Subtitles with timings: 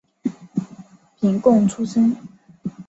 [1.21, 2.17] 廪贡出身。